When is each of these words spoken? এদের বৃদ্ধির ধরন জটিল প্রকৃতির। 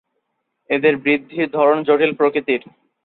এদের 0.69 0.93
বৃদ্ধির 0.97 1.47
ধরন 1.49 1.77
জটিল 1.83 2.11
প্রকৃতির। 2.15 2.61